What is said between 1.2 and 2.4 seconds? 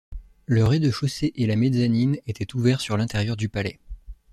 et la mezzanine